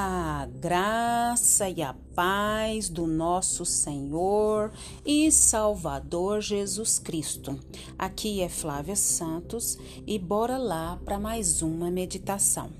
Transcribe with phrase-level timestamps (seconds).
[0.00, 4.70] A graça e a paz do nosso Senhor
[5.04, 7.58] e Salvador Jesus Cristo.
[7.98, 9.76] Aqui é Flávia Santos
[10.06, 12.70] e bora lá para mais uma meditação.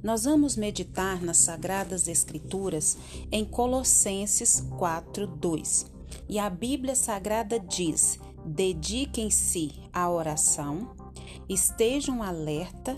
[0.00, 2.96] Nós vamos meditar nas Sagradas Escrituras
[3.32, 5.86] em Colossenses 4:2.
[6.28, 8.16] E a Bíblia Sagrada diz:
[8.46, 10.94] dediquem-se à oração,
[11.48, 12.96] estejam alerta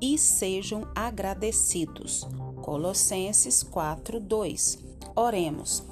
[0.00, 2.26] e sejam agradecidos.
[2.62, 4.78] Colossenses 4, 2.
[5.16, 5.82] Oremos.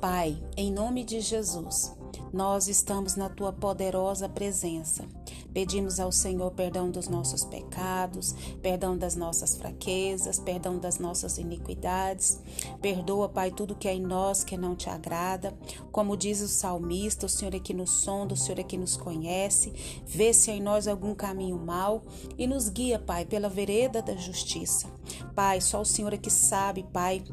[0.00, 1.92] Pai, em nome de Jesus,
[2.32, 5.04] nós estamos na tua poderosa presença.
[5.52, 12.40] Pedimos ao Senhor perdão dos nossos pecados, perdão das nossas fraquezas, perdão das nossas iniquidades.
[12.80, 15.54] Perdoa, Pai, tudo que é em nós que não te agrada.
[15.90, 18.96] Como diz o salmista, o Senhor é que nos sonda, o Senhor é que nos
[18.96, 19.72] conhece.
[20.06, 22.04] Vê se há em nós algum caminho mau
[22.38, 24.88] e nos guia, Pai, pela vereda da justiça.
[25.34, 27.24] Pai, só o Senhor é que sabe, Pai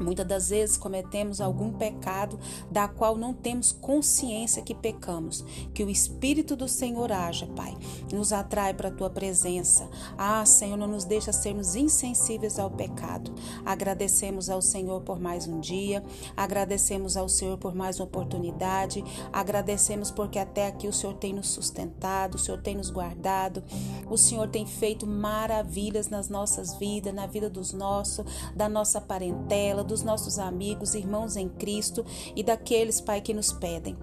[0.00, 2.38] Muitas das vezes cometemos algum pecado
[2.70, 5.44] da qual não temos consciência que pecamos.
[5.74, 7.76] Que o Espírito do Senhor haja, Pai,
[8.12, 9.88] nos atrai para a tua presença.
[10.16, 13.32] Ah, Senhor, não nos deixa sermos insensíveis ao pecado.
[13.64, 16.02] Agradecemos ao Senhor por mais um dia,
[16.36, 21.48] agradecemos ao Senhor por mais uma oportunidade, agradecemos porque até aqui o Senhor tem nos
[21.48, 23.62] sustentado, o Senhor tem nos guardado,
[24.08, 29.84] o Senhor tem feito maravilhas nas nossas vidas, na vida dos nossos, da nossa parentela
[29.90, 33.96] dos nossos amigos, irmãos em Cristo e daqueles, Pai, que nos pedem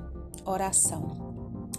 [0.46, 1.26] oração.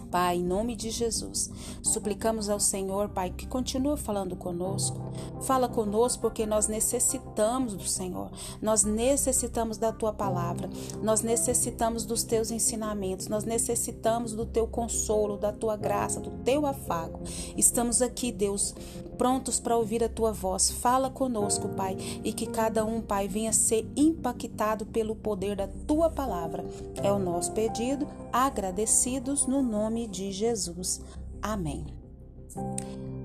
[0.09, 1.51] Pai, em nome de Jesus,
[1.83, 4.99] suplicamos ao Senhor, Pai, que continue falando conosco.
[5.41, 8.31] Fala conosco porque nós necessitamos do Senhor.
[8.59, 10.67] Nós necessitamos da tua palavra.
[11.03, 13.27] Nós necessitamos dos teus ensinamentos.
[13.27, 17.19] Nós necessitamos do teu consolo, da tua graça, do teu afago.
[17.55, 18.73] Estamos aqui, Deus,
[19.19, 20.71] prontos para ouvir a tua voz.
[20.71, 26.09] Fala conosco, Pai, e que cada um, Pai, venha ser impactado pelo poder da tua
[26.09, 26.65] palavra.
[27.03, 31.01] É o nosso pedido, agradecidos no nome de Jesus.
[31.41, 31.85] Amém.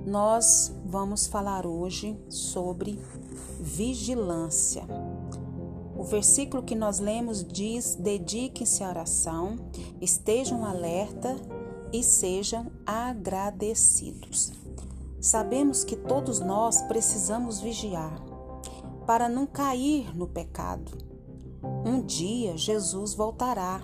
[0.04, 2.99] Nós vamos falar hoje sobre
[3.60, 4.83] vigilância.
[5.97, 9.56] O versículo que nós lemos diz: dediquem-se à oração,
[10.00, 11.37] estejam alerta
[11.93, 14.63] e sejam agradecidos.
[15.24, 18.22] Sabemos que todos nós precisamos vigiar
[19.06, 20.92] para não cair no pecado.
[21.82, 23.80] Um dia Jesus voltará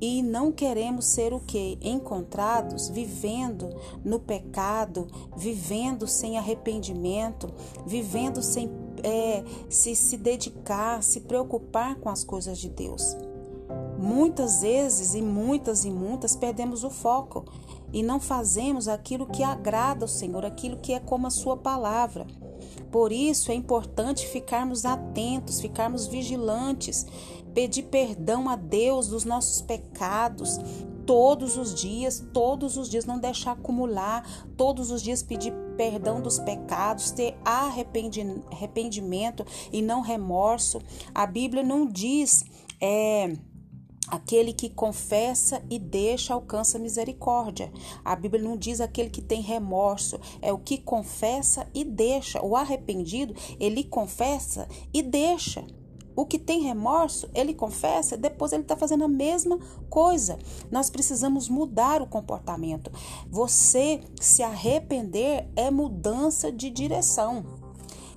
[0.00, 1.78] e não queremos ser o que?
[1.82, 3.68] Encontrados vivendo
[4.02, 5.06] no pecado,
[5.36, 7.52] vivendo sem arrependimento,
[7.86, 8.70] vivendo sem
[9.02, 13.14] é, se, se dedicar, se preocupar com as coisas de Deus.
[13.98, 17.44] Muitas vezes e muitas e muitas perdemos o foco
[17.92, 22.26] e não fazemos aquilo que agrada ao Senhor, aquilo que é como a Sua palavra.
[22.90, 27.06] Por isso é importante ficarmos atentos, ficarmos vigilantes,
[27.54, 30.58] pedir perdão a Deus dos nossos pecados
[31.06, 36.38] todos os dias, todos os dias, não deixar acumular, todos os dias pedir perdão dos
[36.38, 40.82] pecados, ter arrependimento e não remorso.
[41.14, 42.44] A Bíblia não diz.
[42.80, 43.32] É,
[44.08, 47.72] Aquele que confessa e deixa alcança misericórdia.
[48.04, 52.44] A Bíblia não diz aquele que tem remorso, é o que confessa e deixa.
[52.44, 55.64] O arrependido, ele confessa e deixa.
[56.16, 59.58] O que tem remorso, ele confessa, depois ele está fazendo a mesma
[59.90, 60.38] coisa.
[60.70, 62.90] Nós precisamos mudar o comportamento.
[63.28, 67.65] Você se arrepender é mudança de direção.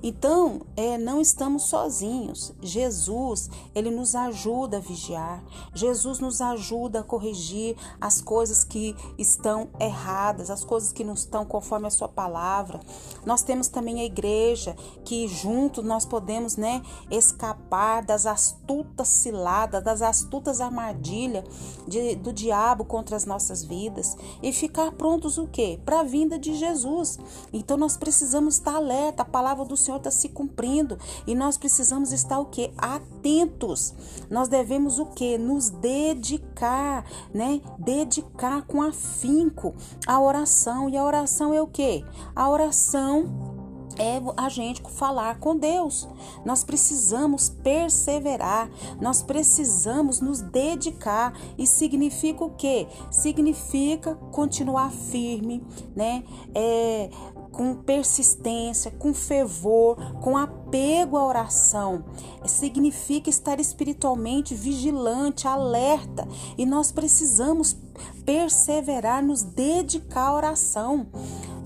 [0.01, 2.53] Então, é, não estamos sozinhos.
[2.61, 5.43] Jesus, ele nos ajuda a vigiar.
[5.73, 11.45] Jesus nos ajuda a corrigir as coisas que estão erradas, as coisas que não estão
[11.45, 12.79] conforme a sua palavra.
[13.25, 16.81] Nós temos também a igreja que juntos nós podemos, né,
[17.11, 21.43] escapar das astutas ciladas, das astutas armadilhas
[21.87, 25.79] de, do diabo contra as nossas vidas e ficar prontos o quê?
[25.83, 27.19] Para a vinda de Jesus.
[27.51, 29.23] Então nós precisamos estar alerta.
[29.23, 32.71] A palavra do Senhor Senhor está se cumprindo e nós precisamos estar o que?
[32.77, 33.95] Atentos.
[34.29, 35.37] Nós devemos o que?
[35.37, 37.03] Nos dedicar,
[37.33, 37.59] né?
[37.79, 39.73] Dedicar com afinco
[40.05, 40.89] a oração.
[40.89, 42.05] E a oração é o que?
[42.35, 43.57] A oração
[43.97, 46.07] é a gente falar com Deus.
[46.45, 48.69] Nós precisamos perseverar,
[49.01, 51.33] nós precisamos nos dedicar.
[51.57, 52.87] E significa o quê?
[53.09, 55.63] Significa continuar firme,
[55.95, 56.23] né?
[56.53, 57.09] É,
[57.59, 62.05] com persistência, com fervor, com apego à oração.
[62.45, 66.25] Significa estar espiritualmente vigilante, alerta,
[66.57, 67.75] e nós precisamos
[68.25, 71.07] perseverar, nos dedicar à oração.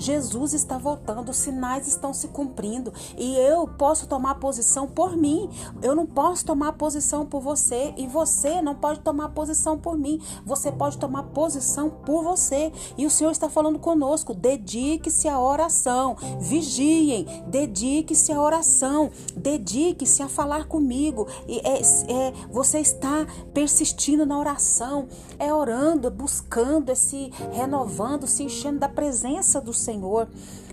[0.04, 5.50] Jesus está voltando, os sinais estão se cumprindo e eu posso tomar posição por mim.
[5.82, 10.22] Eu não posso tomar posição por você e você não pode tomar posição por mim.
[10.46, 12.72] Você pode tomar posição por você.
[12.98, 20.28] E o Senhor está falando conosco: dedique-se à oração, vigiem, dedique-se à oração, dedique-se a
[20.28, 21.28] falar comigo.
[21.48, 25.08] E é, é, você está persistindo na oração,
[25.40, 29.93] é orando, buscando, é se renovando, se enchendo da presença do Senhor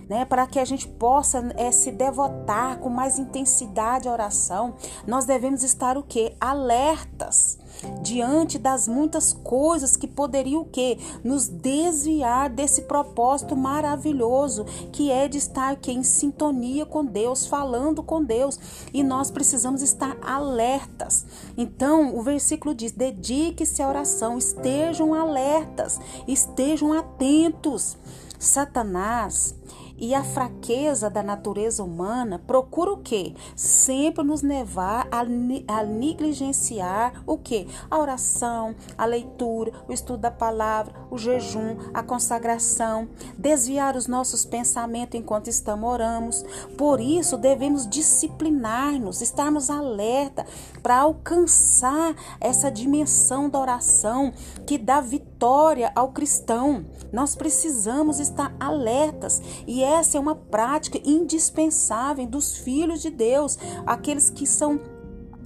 [0.09, 4.75] né, para que a gente possa é, se devotar com mais intensidade à oração,
[5.07, 6.35] nós devemos estar o quê?
[6.39, 7.57] Alertas
[8.01, 10.97] diante das muitas coisas que poderiam o quê?
[11.23, 18.03] Nos desviar desse propósito maravilhoso que é de estar aqui em sintonia com Deus, falando
[18.03, 18.59] com Deus.
[18.93, 21.25] E nós precisamos estar alertas.
[21.57, 27.97] Então, o versículo diz: dedique-se à oração, estejam alertas, estejam atentos.
[28.41, 29.55] Satanás
[30.01, 33.35] e a fraqueza da natureza humana procura o quê?
[33.55, 37.67] Sempre nos levar a, a negligenciar o quê?
[37.89, 43.07] A oração, a leitura, o estudo da palavra, o jejum, a consagração,
[43.37, 46.43] desviar os nossos pensamentos enquanto estamos oramos.
[46.75, 50.47] Por isso devemos disciplinar-nos, estarmos alerta
[50.81, 54.33] para alcançar essa dimensão da oração
[54.65, 56.87] que dá vitória ao cristão.
[57.13, 64.29] Nós precisamos estar alertas e essa é uma prática indispensável dos filhos de Deus, aqueles
[64.29, 64.79] que são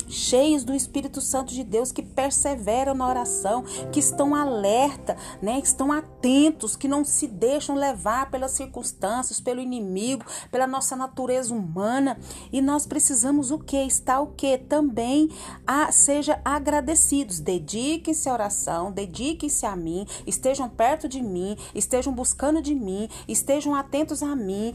[0.07, 5.67] cheios do Espírito Santo de Deus, que perseveram na oração, que estão alerta, né, que
[5.67, 12.17] estão atentos, que não se deixam levar pelas circunstâncias, pelo inimigo, pela nossa natureza humana.
[12.51, 13.77] E nós precisamos o que?
[13.77, 14.57] Está o que?
[14.57, 15.29] Também
[15.65, 17.39] a seja agradecidos.
[17.39, 23.75] Dediquem-se à oração, dediquem-se a mim, estejam perto de mim, estejam buscando de mim, estejam
[23.75, 24.73] atentos a mim,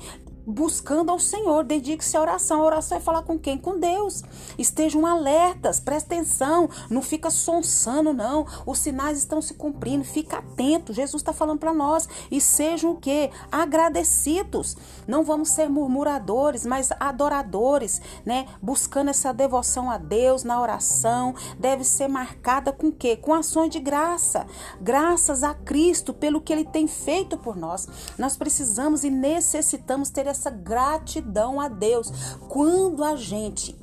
[0.50, 1.64] buscando ao Senhor.
[1.64, 2.60] Dedique-se à oração.
[2.60, 3.56] A oração é falar com quem?
[3.56, 4.22] Com Deus.
[4.58, 8.46] Estejam alertas, presta atenção, não fica sonsando, não.
[8.66, 10.92] Os sinais estão se cumprindo, fica atento.
[10.92, 12.08] Jesus está falando para nós.
[12.30, 13.30] E sejam o quê?
[13.50, 14.76] Agradecidos.
[15.06, 18.46] Não vamos ser murmuradores, mas adoradores, né?
[18.60, 21.34] Buscando essa devoção a Deus na oração.
[21.58, 23.16] Deve ser marcada com o quê?
[23.16, 24.46] Com ações de graça.
[24.80, 27.86] Graças a Cristo pelo que Ele tem feito por nós.
[28.18, 32.10] Nós precisamos e necessitamos ter essa gratidão a Deus.
[32.48, 33.79] Quando a gente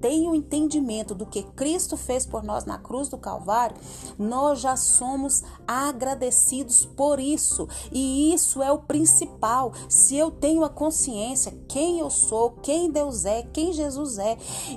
[0.00, 3.76] tem o entendimento do que Cristo fez por nós na cruz do Calvário,
[4.18, 7.68] nós já somos agradecidos por isso.
[7.92, 9.72] E isso é o principal.
[9.88, 14.36] Se eu tenho a consciência quem eu sou, quem Deus é, quem Jesus é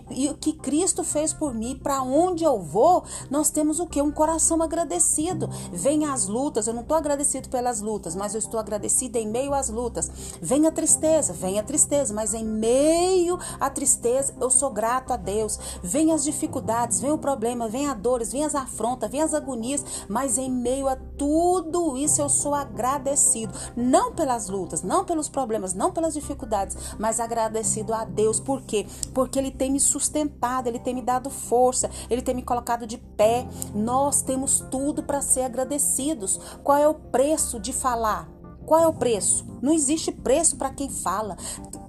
[0.10, 4.02] e o que Cristo fez por mim, para onde eu vou, nós temos o que?
[4.02, 5.50] Um coração agradecido.
[5.72, 9.54] Vem as lutas, eu não estou agradecido pelas lutas, mas eu estou agradecido em meio
[9.54, 10.12] às lutas.
[10.42, 15.18] Vem a tristeza, vem a tristeza, mas em meio à tristeza eu sou grato a
[15.18, 15.60] Deus.
[15.84, 19.84] Vem as dificuldades, vem o problema, vem as dores, vem as afrontas, vem as agonias,
[20.08, 23.54] mas em meio a tudo isso eu sou agradecido.
[23.76, 28.40] Não pelas lutas, não pelos problemas, não pelas dificuldades, mas agradecido a Deus.
[28.40, 28.86] Por quê?
[29.14, 32.98] Porque Ele tem me sustentado, Ele tem me dado força, Ele tem me colocado de
[32.98, 33.48] pé.
[33.74, 36.40] Nós temos tudo para ser agradecidos.
[36.64, 38.41] Qual é o preço de falar?
[38.72, 39.46] Qual é o preço?
[39.62, 41.36] Não existe preço para quem fala.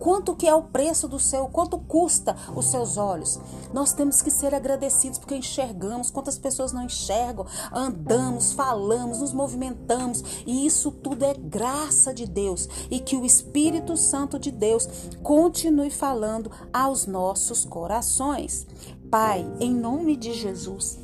[0.01, 1.47] Quanto que é o preço do seu?
[1.47, 3.39] Quanto custa os seus olhos?
[3.73, 6.11] Nós temos que ser agradecidos porque enxergamos.
[6.11, 7.47] Quantas pessoas não enxergam?
[7.71, 13.97] Andamos, falamos, nos movimentamos e isso tudo é graça de Deus e que o Espírito
[13.97, 14.89] Santo de Deus
[15.23, 18.67] continue falando aos nossos corações.
[19.09, 20.99] Pai, em nome de Jesus,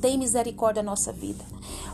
[0.00, 1.44] tem misericórdia da nossa vida.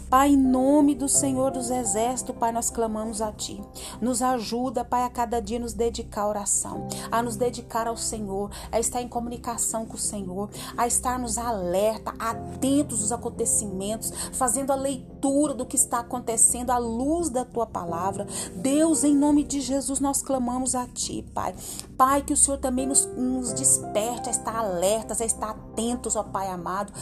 [0.08, 3.60] Pai, em nome do Senhor dos Exércitos, Pai, nós clamamos a Ti.
[4.00, 8.50] Nos ajuda, Pai, a cada dia nos dedicar à oração, a nos dedicar ao Senhor,
[8.70, 14.76] a estar em comunicação com o Senhor, a estarmos alerta, atentos aos acontecimentos, fazendo a
[14.76, 18.28] leitura do que está acontecendo à luz da Tua palavra.
[18.54, 21.52] Deus, em nome de Jesus, nós clamamos a Ti, Pai.
[21.96, 26.22] Pai, que o Senhor também nos, nos desperte a estar alertas, a estar atentos, ó
[26.22, 26.92] Pai amado.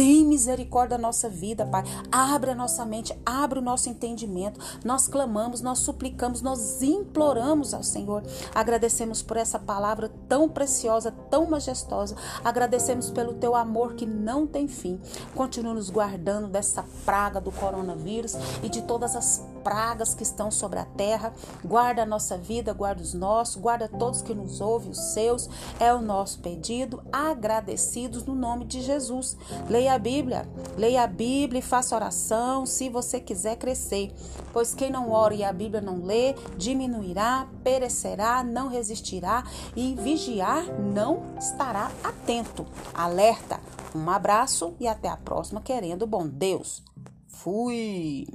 [0.00, 1.84] Tem misericórdia da nossa vida, Pai.
[2.10, 4.58] Abre a nossa mente, abre o nosso entendimento.
[4.82, 8.22] Nós clamamos, nós suplicamos, nós imploramos ao Senhor.
[8.54, 12.16] Agradecemos por essa palavra tão preciosa, tão majestosa.
[12.42, 14.98] Agradecemos pelo teu amor que não tem fim.
[15.34, 20.78] Continua nos guardando dessa praga do coronavírus e de todas as pragas que estão sobre
[20.78, 21.32] a terra.
[21.64, 25.48] Guarda a nossa vida, guarda os nossos, guarda todos que nos ouvem, os seus.
[25.78, 29.36] É o nosso pedido, agradecidos no nome de Jesus.
[29.68, 34.12] Leia a Bíblia, leia a Bíblia e faça oração se você quiser crescer.
[34.52, 39.44] Pois quem não ora e a Bíblia não lê, diminuirá, perecerá, não resistirá
[39.76, 42.66] e vigiar não estará atento.
[42.94, 43.60] Alerta.
[43.94, 46.82] Um abraço e até a próxima, querendo bom Deus.
[47.26, 48.26] Fui!